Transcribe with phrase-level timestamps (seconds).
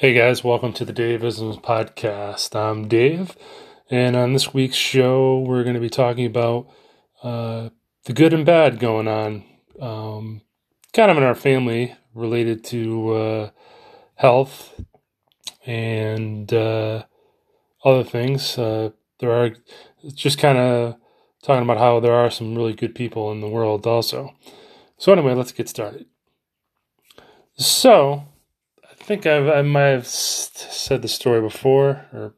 [0.00, 2.56] Hey guys, welcome to the Daveisms podcast.
[2.56, 3.36] I'm Dave,
[3.90, 6.70] and on this week's show, we're going to be talking about
[7.22, 7.68] uh,
[8.06, 9.44] the good and bad going on,
[9.78, 10.40] um,
[10.94, 13.50] kind of in our family related to uh,
[14.14, 14.80] health
[15.66, 17.04] and uh,
[17.84, 18.56] other things.
[18.56, 19.50] Uh, there are
[20.14, 20.96] just kind of
[21.42, 24.34] talking about how there are some really good people in the world, also.
[24.96, 26.06] So, anyway, let's get started.
[27.58, 28.29] So,
[29.10, 32.34] think I've, I might have said the story before, or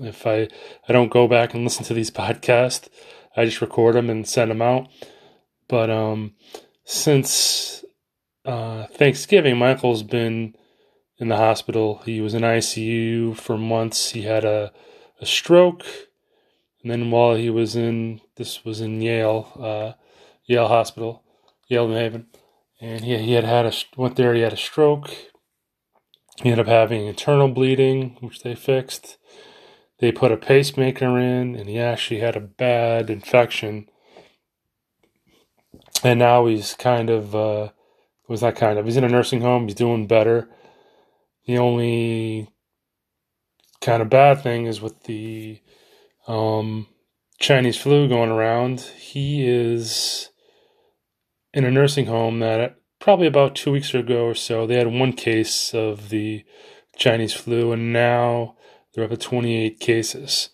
[0.00, 0.48] if I
[0.88, 2.88] I don't go back and listen to these podcasts,
[3.36, 4.88] I just record them and send them out.
[5.68, 6.32] But um,
[6.84, 7.84] since
[8.46, 10.54] uh, Thanksgiving, Michael's been
[11.18, 12.00] in the hospital.
[12.06, 14.10] He was in ICU for months.
[14.10, 14.72] He had a
[15.20, 15.84] a stroke,
[16.82, 19.92] and then while he was in this was in Yale, uh,
[20.46, 21.22] Yale Hospital,
[21.68, 22.28] Yale New Haven,
[22.80, 24.32] and he he had had a went there.
[24.32, 25.10] He had a stroke
[26.42, 29.16] he ended up having internal bleeding, which they fixed.
[29.98, 33.88] They put a pacemaker in, and he actually had a bad infection.
[36.04, 37.70] And now he's kind of, uh,
[38.28, 40.48] was that kind of, he's in a nursing home, he's doing better.
[41.46, 42.48] The only
[43.80, 45.60] kind of bad thing is with the
[46.28, 46.86] um,
[47.40, 50.30] Chinese flu going around, he is
[51.52, 55.12] in a nursing home that probably about two weeks ago or so, they had one
[55.12, 56.44] case of the
[56.96, 58.56] Chinese flu, and now
[58.92, 60.50] they're up to 28 cases,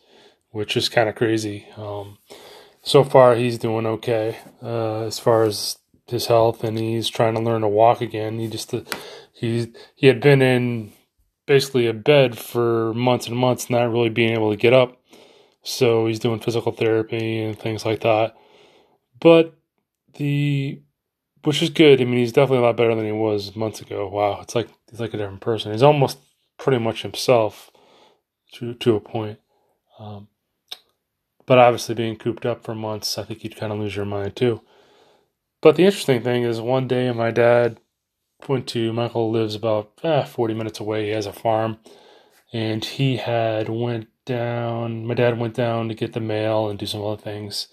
[0.50, 1.66] which is kind of crazy.
[1.76, 2.18] Um,
[2.82, 7.40] so far, he's doing okay uh, as far as his health, and he's trying to
[7.40, 8.38] learn to walk again.
[8.38, 8.82] He just uh,
[9.32, 10.92] he he had been in
[11.46, 15.00] basically a bed for months and months, not really being able to get up.
[15.62, 18.34] So he's doing physical therapy and things like that.
[19.18, 19.54] But
[20.14, 20.80] the
[21.44, 22.00] which is good.
[22.00, 24.08] I mean, he's definitely a lot better than he was months ago.
[24.08, 25.72] Wow, it's like he's like a different person.
[25.72, 26.18] He's almost
[26.58, 27.70] pretty much himself
[28.54, 29.38] to to a point.
[29.98, 30.28] Um,
[31.46, 34.36] but obviously, being cooped up for months, I think you'd kind of lose your mind
[34.36, 34.62] too.
[35.60, 37.78] But the interesting thing is, one day my dad
[38.48, 41.06] went to Michael lives about eh, forty minutes away.
[41.06, 41.78] He has a farm,
[42.52, 45.06] and he had went down.
[45.06, 47.68] My dad went down to get the mail and do some other things.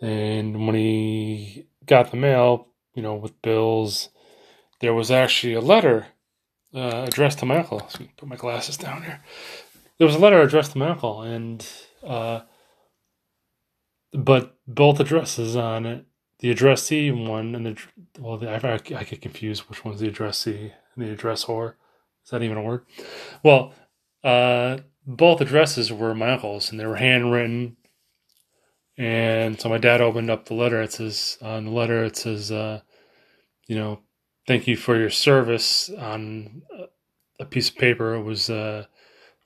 [0.00, 4.08] And when he got the mail, you know, with bills.
[4.80, 6.08] There was actually a letter
[6.74, 7.88] uh, addressed to my uncle.
[8.16, 9.22] Put my glasses down here.
[9.98, 11.66] There was a letter addressed to my uncle, and
[12.02, 12.40] uh,
[14.12, 16.06] but both addresses on it.
[16.40, 17.78] The addressee one and the
[18.18, 21.76] well, the, I, I get confused which one's the addressee and the address addressor.
[22.24, 22.84] Is that even a word?
[23.42, 23.72] Well,
[24.24, 27.76] uh, both addresses were my uncle's, and they were handwritten.
[28.98, 30.80] And so my dad opened up the letter.
[30.82, 32.80] It says on the letter, it says, uh,
[33.66, 34.00] you know,
[34.46, 36.62] thank you for your service on
[37.38, 38.14] a piece of paper.
[38.14, 38.86] It was uh,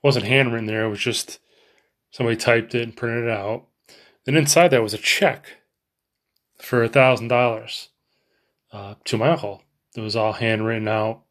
[0.03, 0.84] wasn't handwritten there.
[0.84, 1.41] It was just
[2.11, 3.66] somebody typed it and printed it out.
[4.25, 5.47] Then inside that was a check
[6.59, 7.88] for a thousand uh, dollars
[9.05, 9.62] to my uncle.
[9.97, 11.22] It was all handwritten out.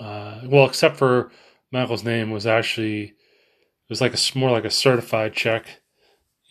[0.00, 1.30] Uh, well, except for
[1.70, 5.80] my uncle's name was actually it was like a more like a certified check,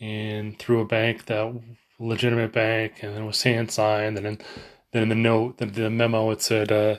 [0.00, 1.60] and through a bank that
[1.98, 4.38] legitimate bank, and it was hand signed, and then
[4.92, 6.98] then the note, the, the memo, it said, uh,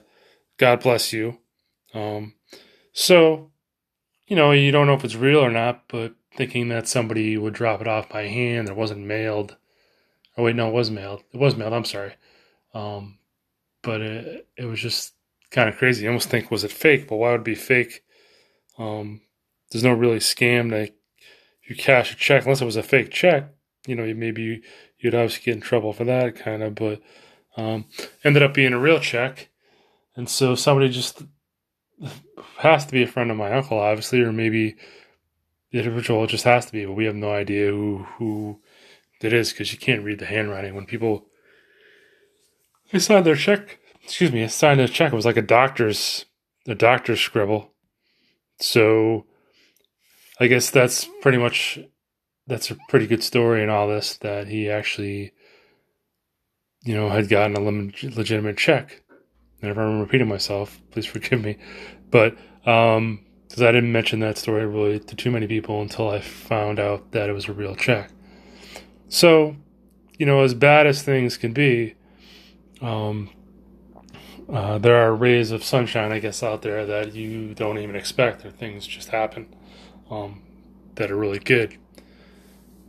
[0.57, 1.39] "God bless you."
[1.93, 2.33] Um,
[2.93, 3.51] so,
[4.27, 7.53] you know, you don't know if it's real or not, but thinking that somebody would
[7.53, 9.57] drop it off by hand, it wasn't mailed.
[10.37, 11.23] Oh wait, no, it was mailed.
[11.33, 11.73] It was mailed.
[11.73, 12.13] I'm sorry,
[12.73, 13.17] um,
[13.81, 15.13] but it it was just
[15.51, 16.05] kind of crazy.
[16.05, 17.07] I almost think was it fake?
[17.07, 18.03] But why would it be fake?
[18.77, 19.21] Um,
[19.71, 20.96] there's no really scam that
[21.67, 23.49] you cash a check unless it was a fake check.
[23.85, 24.61] You know, maybe
[24.99, 27.01] you'd obviously get in trouble for that kind of, but
[27.55, 27.85] um,
[28.23, 29.49] ended up being a real check.
[30.15, 31.23] And so somebody just
[32.57, 34.75] has to be a friend of my uncle, obviously, or maybe
[35.71, 38.61] the individual just has to be, but we have no idea who, who
[39.21, 40.75] it is because you can't read the handwriting.
[40.75, 41.25] When people
[42.91, 46.25] they signed their check, excuse me, signed a check, it was like a doctor's,
[46.67, 47.73] a doctor's scribble.
[48.59, 49.25] So
[50.39, 51.79] I guess that's pretty much,
[52.45, 55.33] that's a pretty good story in all this that he actually
[56.87, 57.59] you know, had gotten a
[58.15, 59.03] legitimate check.
[59.61, 61.57] And if I'm repeating myself, please forgive me.
[62.09, 66.21] But um, because I didn't mention that story really to too many people until I
[66.21, 68.11] found out that it was a real check.
[69.09, 69.57] So,
[70.17, 71.95] you know, as bad as things can be,
[72.81, 73.29] um,
[74.49, 78.45] uh, there are rays of sunshine, I guess, out there that you don't even expect,
[78.45, 79.53] or things just happen
[80.09, 80.41] um,
[80.95, 81.77] that are really good.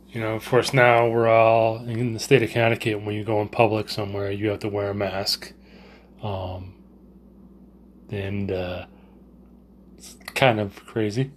[0.09, 3.03] You know, of course, now we're all in the state of Connecticut.
[3.03, 5.53] When you go in public somewhere, you have to wear a mask.
[6.23, 6.73] Um,
[8.09, 8.85] and uh,
[10.33, 11.31] kind of crazy.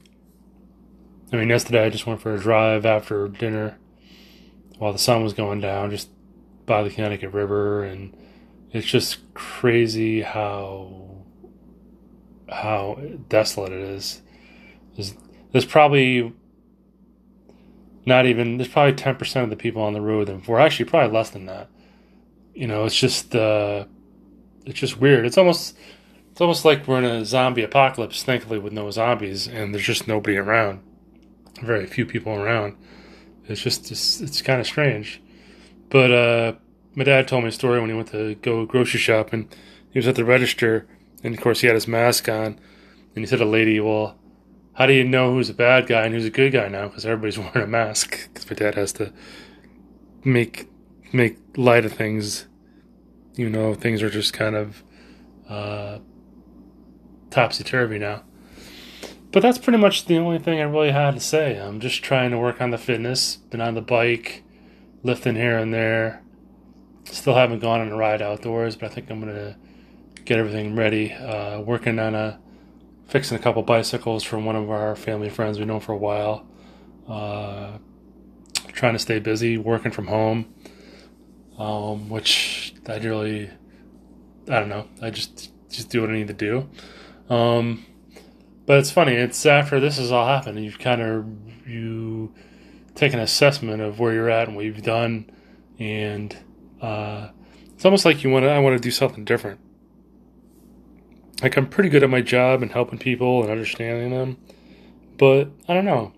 [1.33, 3.79] I mean, yesterday I just went for a drive after dinner
[4.79, 6.09] while the sun was going down, just
[6.67, 8.17] by the Connecticut River, and
[8.71, 11.25] it's just crazy how
[12.49, 14.23] how desolate it is.
[15.53, 16.33] There's probably
[18.05, 20.59] not even there's probably ten percent of the people on the road than before.
[20.59, 21.69] Actually, probably less than that.
[22.55, 23.85] You know, it's just uh,
[24.67, 25.25] it's just weird.
[25.25, 25.77] It's almost
[26.31, 30.09] it's almost like we're in a zombie apocalypse, thankfully with no zombies, and there's just
[30.09, 30.81] nobody around.
[31.63, 32.77] Very few people around.
[33.47, 35.21] It's just it's, it's kind of strange.
[35.91, 36.53] But uh,
[36.95, 39.49] my dad told me a story when he went to go grocery shopping.
[39.91, 40.87] He was at the register,
[41.23, 42.59] and of course he had his mask on,
[43.15, 44.19] and he said a lady, "Well,
[44.75, 46.89] how do you know who's a bad guy and who's a good guy now?
[46.89, 48.29] Because everybody's wearing a mask.
[48.33, 49.13] Because my dad has to
[50.25, 50.69] make
[51.13, 52.47] make light of things.
[53.35, 54.83] You know, things are just kind of
[55.49, 55.99] uh,
[57.31, 58.25] topsy turvy now.
[59.31, 61.57] But that's pretty much the only thing I really had to say.
[61.57, 63.37] I'm just trying to work on the fitness.
[63.37, 64.45] Been on the bike,
[65.03, 66.23] lifting here and there.
[67.05, 69.57] Still haven't gone on a ride outdoors, but I think I'm gonna
[70.27, 71.13] get everything ready.
[71.13, 72.42] Uh, working on a
[73.07, 76.47] fixing a couple bicycles from one of our family friends we know for a while.
[77.09, 77.79] Uh,
[78.69, 80.53] trying to stay busy, working from home,
[81.59, 83.51] um, which I really,
[84.49, 84.89] I don't know.
[85.01, 86.69] I just just do what I need to do.
[87.29, 87.85] Um,
[88.67, 89.15] but it's funny.
[89.15, 91.27] It's after this has all happened, you've kind of
[91.69, 92.33] you
[92.95, 95.31] take an assessment of where you're at and what you've done,
[95.79, 96.37] and
[96.81, 97.29] uh,
[97.75, 98.51] it's almost like you want to.
[98.51, 99.61] I want to do something different
[101.43, 104.39] like I'm pretty good at my job and helping people and understanding them,
[105.19, 106.13] but I don't know.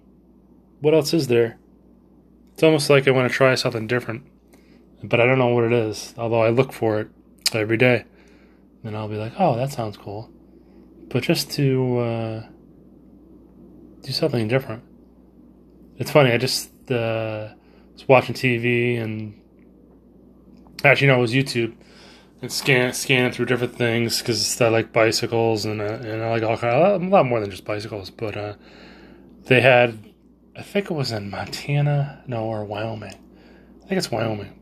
[0.81, 1.59] What else is there?
[2.53, 4.25] It's almost like I want to try something different,
[5.03, 6.15] but I don't know what it is.
[6.19, 7.09] Although I look for it
[7.53, 8.05] every day,
[8.82, 10.31] then I'll be like, "Oh, that sounds cool,"
[11.09, 12.47] but just to uh,
[14.03, 14.85] do something different.
[15.97, 16.32] It's funny.
[16.32, 17.49] I just uh,
[17.94, 19.41] was watching TV and
[20.85, 21.75] actually, no, it was YouTube
[22.44, 26.43] and scan scanning through different things because I like bicycles and uh, and I like
[26.43, 28.11] all kind of a lot more than just bicycles.
[28.11, 28.55] But uh,
[29.46, 29.99] they had,
[30.55, 33.14] I think it was in Montana, no, or Wyoming.
[33.82, 34.52] I think it's Wyoming,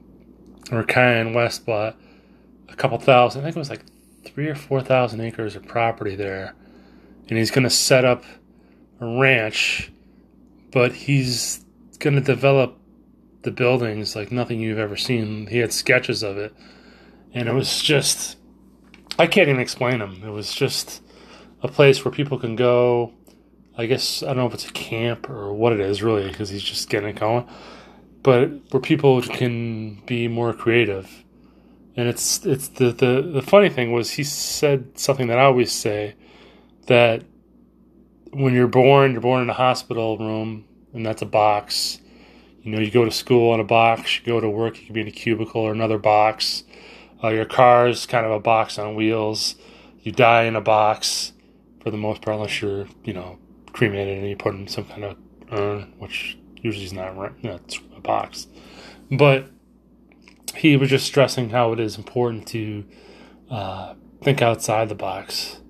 [0.70, 1.96] or Kanye West bought
[2.68, 3.40] a couple thousand.
[3.40, 3.84] I think it was like
[4.24, 6.54] three or four thousand acres of property there,
[7.28, 8.22] and he's going to set up
[9.00, 9.90] a ranch,
[10.70, 11.64] but he's
[11.98, 12.78] going to develop
[13.42, 15.48] the buildings like nothing you've ever seen.
[15.48, 16.54] He had sketches of it
[17.34, 18.36] and it was just
[19.18, 20.22] I can't even explain them.
[20.24, 21.02] It was just
[21.62, 23.12] a place where people can go.
[23.76, 26.48] I guess I don't know if it's a camp or what it is really, because
[26.50, 27.46] he's just getting it going.
[28.22, 31.24] But where people can be more creative,
[31.96, 35.72] and it's it's the the the funny thing was he said something that I always
[35.72, 36.14] say
[36.86, 37.24] that
[38.32, 41.98] when you're born, you're born in a hospital room, and that's a box.
[42.62, 44.94] You know, you go to school in a box, you go to work, you can
[44.94, 46.62] be in a cubicle or another box
[47.22, 49.54] uh, your car is kind of a box on wheels.
[50.00, 51.32] You die in a box
[51.80, 53.38] for the most part, unless you're, you know,
[53.72, 55.16] cremated and you put in some kind of
[55.52, 57.14] urn, which usually is not.
[57.42, 57.60] You know,
[57.96, 58.46] a box.
[59.10, 59.50] But
[60.56, 62.84] he was just stressing how it is important to
[63.50, 65.60] uh, think outside the box.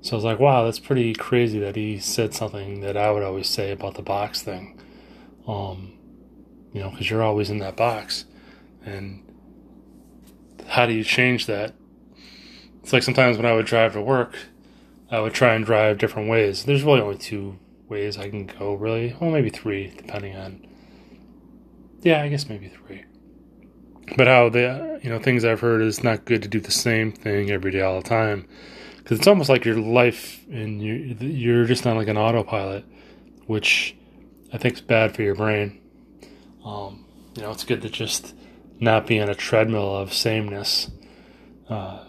[0.00, 3.22] So I was like, wow, that's pretty crazy that he said something that I would
[3.22, 4.80] always say about the box thing.
[5.48, 5.94] Um,
[6.72, 8.24] you know, because you're always in that box.
[8.84, 9.25] And
[10.68, 11.74] how do you change that?
[12.82, 14.36] It's like sometimes when I would drive to work,
[15.10, 16.64] I would try and drive different ways.
[16.64, 17.58] There's really only two
[17.88, 19.16] ways I can go, really.
[19.20, 20.66] Well, maybe three, depending on.
[22.02, 23.04] Yeah, I guess maybe three.
[24.16, 27.10] But how the you know things I've heard is not good to do the same
[27.10, 28.46] thing every day all the time,
[28.98, 32.84] because it's almost like your life and you you're just not like an autopilot,
[33.46, 33.96] which
[34.52, 35.80] I think is bad for your brain.
[36.64, 37.04] Um,
[37.34, 38.34] you know, it's good to just
[38.80, 40.90] not be on a treadmill of sameness.
[41.68, 42.04] Uh,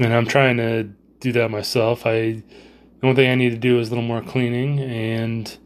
[0.00, 0.84] and I'm trying to
[1.20, 2.06] do that myself.
[2.06, 2.42] I
[3.00, 5.56] the only thing I need to do is a little more cleaning and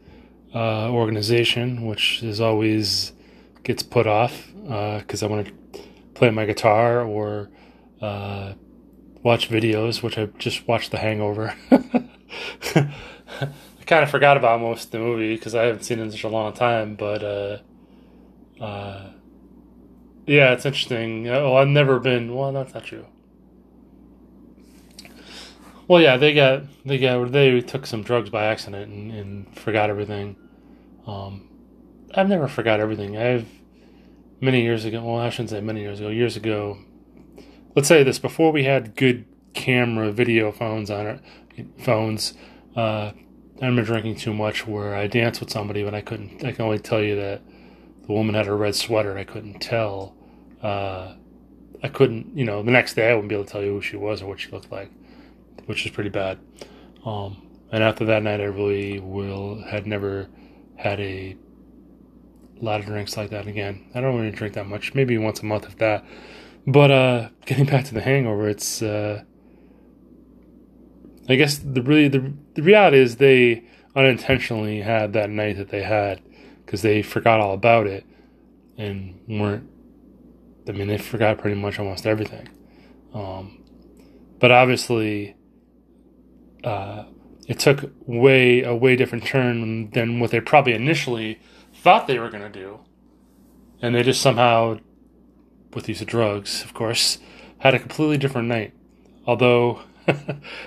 [0.53, 3.11] uh, organization, which is always
[3.63, 5.81] gets put off because uh, I want to
[6.13, 7.49] play my guitar or
[8.01, 8.53] uh,
[9.23, 11.55] watch videos, which I just watched The Hangover.
[11.71, 12.07] I
[13.85, 16.23] kind of forgot about most of the movie because I haven't seen it in such
[16.23, 17.57] a long time, but uh,
[18.61, 19.09] uh,
[20.25, 21.27] yeah, it's interesting.
[21.27, 22.33] Oh, I've never been.
[22.35, 23.05] Well, that's not true.
[25.87, 29.89] Well, yeah, they got they got they took some drugs by accident and, and forgot
[29.89, 30.37] everything.
[31.05, 31.49] Um,
[32.15, 33.17] I've never forgot everything.
[33.17, 33.47] I've
[34.39, 35.03] many years ago.
[35.03, 36.09] Well, I shouldn't say many years ago.
[36.09, 36.77] Years ago.
[37.75, 41.21] Let's say this: before we had good camera video phones on it,
[41.79, 42.33] phones,
[42.75, 43.11] Uh,
[43.61, 46.43] I remember drinking too much where I danced with somebody, but I couldn't.
[46.43, 47.41] I can only tell you that
[48.05, 49.17] the woman had a red sweater.
[49.17, 50.15] I couldn't tell.
[50.61, 51.15] Uh,
[51.81, 53.81] I couldn't, you know, the next day I wouldn't be able to tell you who
[53.81, 54.89] she was or what she looked like,
[55.65, 56.39] which is pretty bad.
[57.05, 60.29] Um, and after that night, I really will had never
[60.75, 61.35] had a
[62.61, 63.89] lot of drinks like that again.
[63.93, 66.05] I don't really drink that much, maybe once a month if that.
[66.65, 69.23] But uh, getting back to the hangover, it's uh,
[71.27, 75.83] I guess the really the, the reality is they unintentionally had that night that they
[75.83, 76.21] had
[76.73, 78.03] because they forgot all about it
[78.79, 79.69] and weren't.
[80.67, 82.49] I mean, they forgot pretty much almost everything.
[83.13, 83.63] Um,
[84.39, 85.35] but obviously,
[86.63, 87.03] uh,
[87.47, 91.39] it took way a way different turn than what they probably initially
[91.75, 92.79] thought they were going to do,
[93.79, 94.79] and they just somehow,
[95.75, 97.19] with of drugs, of course,
[97.59, 98.73] had a completely different night.
[99.27, 100.15] Although I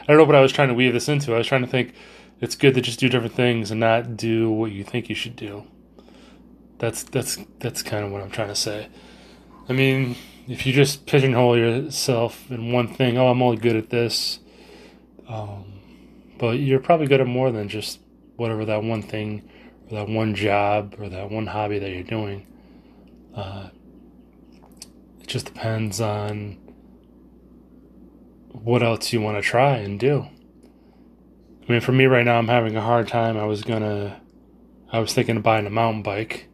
[0.07, 1.35] don't know what I was trying to weave this into.
[1.35, 1.95] I was trying to think
[2.41, 5.35] it's good to just do different things and not do what you think you should
[5.35, 5.67] do.
[6.79, 8.89] That's that's that's kind of what I'm trying to say.
[9.69, 10.17] I mean,
[10.47, 14.39] if you just pigeonhole yourself in one thing, oh, I'm only good at this,
[15.29, 15.81] um,
[16.39, 18.01] but you're probably good at more than just
[18.37, 19.49] whatever that one thing,
[19.91, 22.47] or that one job, or that one hobby that you're doing.
[23.35, 23.71] Uh,
[25.21, 26.59] it just depends on
[28.53, 30.27] what else you want to try and do.
[31.69, 33.37] I mean, for me right now, I'm having a hard time.
[33.37, 34.21] I was gonna,
[34.93, 36.49] I was thinking of buying a mountain bike,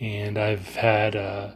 [0.00, 1.52] and I've had, uh,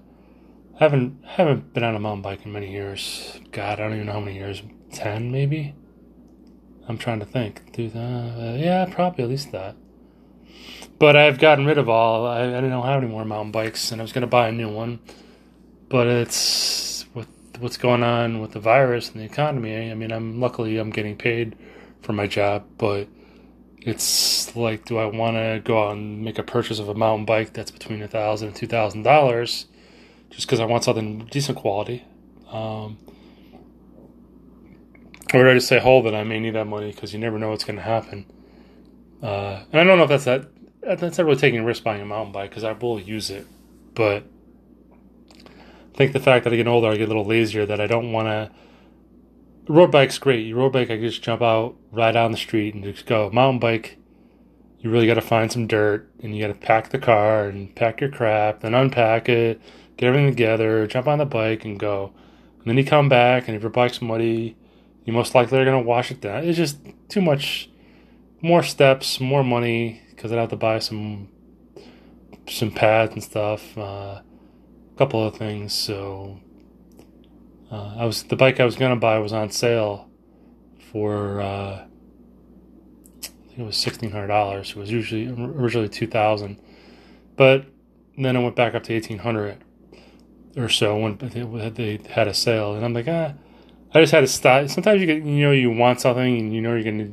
[0.78, 3.40] haven't haven't been on a mountain bike in many years.
[3.50, 4.62] God, I don't even know how many years.
[4.92, 5.74] Ten, maybe.
[6.88, 7.72] I'm trying to think.
[7.72, 9.76] Dude, uh, yeah, probably at least that.
[10.98, 12.26] But I've gotten rid of all.
[12.26, 14.72] I, I don't have any more mountain bikes, and I was gonna buy a new
[14.72, 15.00] one,
[15.88, 17.28] but it's with
[17.58, 19.90] what's going on with the virus and the economy.
[19.90, 21.56] I mean, I'm luckily I'm getting paid
[22.00, 23.08] for my job, but
[23.80, 27.24] it's like, do I want to go out and make a purchase of a mountain
[27.24, 29.66] bike that's between a thousand and two thousand dollars,
[30.30, 32.04] just because I want something decent quality?
[32.50, 32.98] Um,
[35.34, 37.38] or did I just say, hold it, I may need that money because you never
[37.38, 38.24] know what's going to happen.
[39.22, 40.48] Uh, and I don't know if that's that.
[40.80, 43.46] That's not really taking a risk buying a mountain bike because I will use it,
[43.94, 44.24] but
[45.44, 47.66] I think the fact that I get older, I get a little lazier.
[47.66, 48.50] That I don't want to.
[49.68, 50.46] Road bike's great.
[50.46, 53.30] You road bike, I just jump out, ride down the street, and just go.
[53.30, 53.98] Mountain bike,
[54.80, 57.74] you really got to find some dirt, and you got to pack the car and
[57.74, 59.60] pack your crap, then unpack it,
[59.96, 62.12] get everything together, jump on the bike, and go.
[62.60, 64.56] And then you come back, and if your bike's muddy,
[65.04, 66.44] you most likely are gonna wash it down.
[66.44, 67.70] It's just too much,
[68.40, 71.28] more steps, more money because I'd have to buy some
[72.48, 73.76] some pads and stuff.
[73.76, 74.22] Uh,
[74.98, 75.72] couple of things.
[75.72, 76.40] So
[77.70, 80.08] uh, I was the bike I was gonna buy was on sale
[80.92, 84.70] for uh, I think it was sixteen hundred dollars.
[84.70, 86.60] It was usually originally two thousand,
[87.36, 87.66] but
[88.16, 89.62] then it went back up to eighteen hundred
[90.56, 91.18] or so when
[91.74, 93.34] they had a sale, and I'm like, ah,
[93.94, 94.68] I just had to stop.
[94.68, 97.12] Sometimes you get, you know, you want something, and you know you're gonna,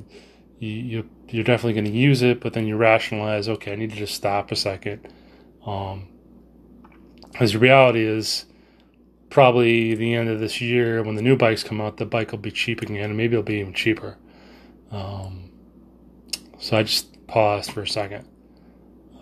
[0.60, 3.96] you, you you're definitely gonna use it, but then you rationalize, okay, I need to
[3.96, 5.08] just stop a second.
[5.66, 6.08] Um,
[7.32, 8.46] because the reality is,
[9.36, 12.40] probably the end of this year, when the new bikes come out, the bike will
[12.40, 14.16] be cheap again, and maybe it'll be even cheaper.
[14.92, 15.52] Um,
[16.58, 18.26] so I just paused for a second.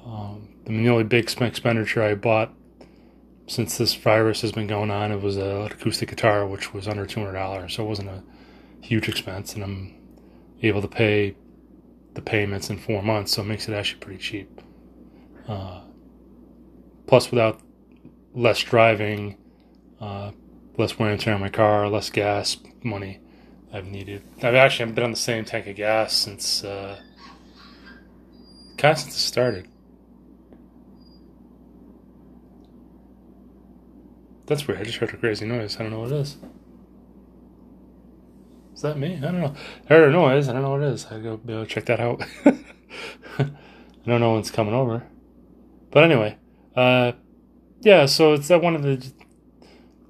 [0.06, 2.54] Um, the only big expenditure I bought
[3.48, 7.08] since this virus has been going on, it was a acoustic guitar, which was under
[7.08, 8.22] two hundred dollars, so it wasn't a
[8.82, 9.96] huge expense, and I'm
[10.62, 11.36] able to pay
[12.14, 14.62] the payments in four months, so it makes it actually pretty cheap.
[15.48, 15.82] Uh,
[17.08, 17.62] plus, without
[18.36, 19.38] less driving,
[20.04, 20.32] uh,
[20.78, 23.20] less wear and tear on my car, less gas money
[23.72, 24.24] I've needed.
[24.38, 27.00] I've actually been on the same tank of gas since uh,
[28.78, 29.68] kind of since it started.
[34.46, 34.82] That's weird.
[34.82, 35.78] I just heard a crazy noise.
[35.78, 36.38] I don't know what it is.
[38.76, 39.16] Is that me?
[39.16, 39.56] I don't know.
[39.90, 40.50] I heard a noise.
[40.50, 41.06] I don't know what it is.
[41.06, 42.22] I go to check that out.
[42.46, 43.50] I
[44.06, 45.08] don't know coming over.
[45.92, 46.38] But anyway,
[46.76, 47.14] uh,
[47.80, 49.14] yeah, so it's that one of the,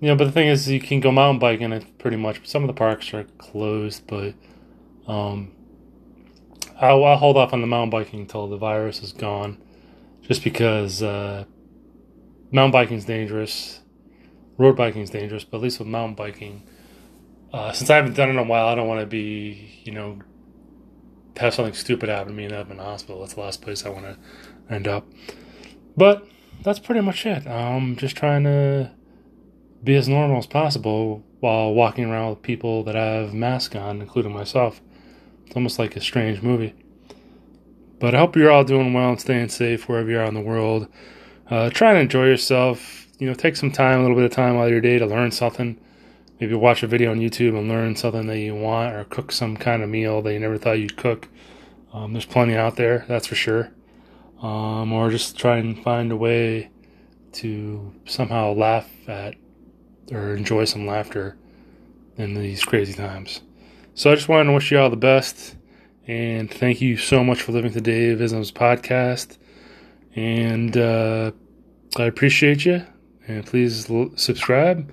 [0.07, 2.45] know, but the thing is, you can go mountain biking it pretty much.
[2.47, 4.33] Some of the parks are closed, but
[5.07, 5.51] um,
[6.79, 9.61] I'll, I'll hold off on the mountain biking until the virus is gone,
[10.21, 11.45] just because uh,
[12.51, 13.81] mountain biking is dangerous,
[14.57, 16.67] road biking is dangerous, but at least with mountain biking,
[17.53, 19.91] uh, since I haven't done it in a while, I don't want to be, you
[19.91, 20.19] know,
[21.37, 23.21] have something stupid happen to me and end up in the hospital.
[23.21, 24.17] That's the last place I want to
[24.73, 25.07] end up.
[25.95, 26.27] But
[26.63, 27.45] that's pretty much it.
[27.47, 28.91] I'm just trying to
[29.83, 34.33] be as normal as possible while walking around with people that have masks on, including
[34.33, 34.81] myself.
[35.45, 36.73] It's almost like a strange movie.
[37.99, 40.41] But I hope you're all doing well and staying safe wherever you are in the
[40.41, 40.87] world.
[41.49, 43.07] Uh, try and enjoy yourself.
[43.19, 45.05] You know, take some time, a little bit of time out of your day to
[45.05, 45.79] learn something.
[46.39, 49.55] Maybe watch a video on YouTube and learn something that you want, or cook some
[49.55, 51.29] kind of meal that you never thought you'd cook.
[51.93, 53.71] Um, there's plenty out there, that's for sure.
[54.41, 56.71] Um, or just try and find a way
[57.33, 59.35] to somehow laugh at
[60.11, 61.37] or enjoy some laughter
[62.17, 63.41] in these crazy times.
[63.95, 65.55] So I just wanted to wish you all the best.
[66.05, 69.37] And thank you so much for living to Dave podcast.
[70.15, 71.31] And uh,
[71.97, 72.85] I appreciate you.
[73.27, 74.91] And please l- subscribe.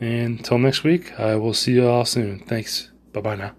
[0.00, 2.40] And until next week, I will see you all soon.
[2.40, 2.90] Thanks.
[3.12, 3.57] Bye bye now.